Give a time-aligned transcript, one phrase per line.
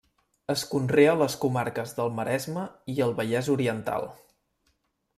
[0.53, 2.65] Es conrea a les comarques del Maresme
[2.97, 4.13] i el Vallès Oriental.